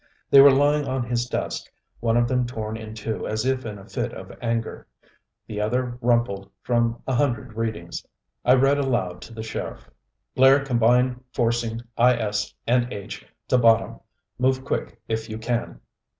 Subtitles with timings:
[0.31, 3.77] They were lying on his desk, one of them torn in two as if in
[3.77, 4.87] a fit of anger,
[5.45, 8.03] the other rumpled from a hundred readings.
[8.43, 9.91] I read aloud to the sheriff:
[10.33, 12.15] BLAIR COMBINE FORCING I.
[12.17, 12.51] S.
[12.65, 13.27] AND H.
[13.47, 13.99] TO BOTTOM.
[14.39, 15.79] MOVE QUICK IF YOU CAN.